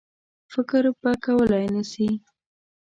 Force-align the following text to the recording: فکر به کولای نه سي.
فکر 0.53 0.83
به 1.01 1.11
کولای 1.25 1.67
نه 1.75 1.83
سي. 1.91 2.07